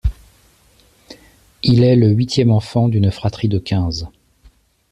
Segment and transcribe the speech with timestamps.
[1.61, 4.07] Il est le huitième enfant d'une fratrie de quinze.